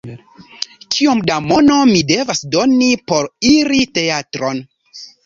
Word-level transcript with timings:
Kiom 0.95 1.19
da 1.29 1.35
mono 1.47 1.75
mi 1.89 1.99
devas 2.11 2.41
doni 2.55 2.87
por 3.13 3.29
iri 3.51 3.83
teatron? 3.99 4.65